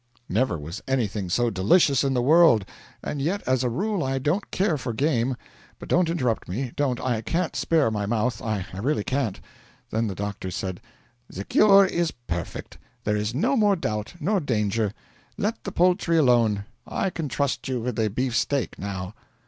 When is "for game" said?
4.75-5.35